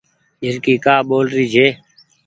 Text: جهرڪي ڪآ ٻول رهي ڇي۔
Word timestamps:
جهرڪي 0.41 0.73
ڪآ 0.85 0.95
ٻول 1.09 1.25
رهي 1.35 1.45
ڇي۔ 1.53 1.67